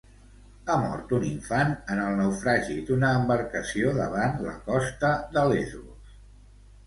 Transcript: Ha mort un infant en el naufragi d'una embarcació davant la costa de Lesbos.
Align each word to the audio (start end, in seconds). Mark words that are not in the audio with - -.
Ha 0.67 0.75
mort 0.83 1.11
un 1.17 1.25
infant 1.31 1.73
en 1.95 1.99
el 2.05 2.15
naufragi 2.21 2.77
d'una 2.87 3.11
embarcació 3.19 3.93
davant 3.99 4.41
la 4.49 4.55
costa 4.71 5.11
de 5.37 5.45
Lesbos. 5.53 6.17